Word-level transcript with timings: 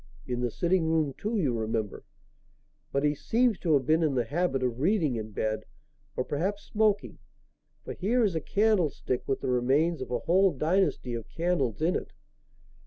In 0.25 0.39
the 0.41 0.49
sitting 0.49 0.87
room, 0.89 1.13
too, 1.15 1.35
you 1.37 1.53
remember. 1.53 2.03
But 2.91 3.03
he 3.03 3.13
seems 3.13 3.59
to 3.59 3.75
have 3.75 3.85
been 3.85 4.01
in 4.01 4.15
the 4.15 4.23
habit 4.25 4.63
of 4.63 4.79
reading 4.79 5.15
in 5.15 5.29
bed 5.29 5.63
or 6.17 6.23
perhaps 6.23 6.63
smoking 6.63 7.19
for 7.83 7.93
here 7.93 8.23
is 8.23 8.33
a 8.33 8.41
candlestick 8.41 9.21
with 9.27 9.41
the 9.41 9.49
remains 9.51 10.01
of 10.01 10.09
a 10.09 10.17
whole 10.17 10.53
dynasty 10.53 11.13
of 11.13 11.29
candles 11.29 11.83
in 11.83 11.95
it. 11.95 12.13